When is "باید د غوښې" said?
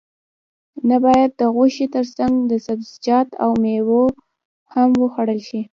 1.03-1.85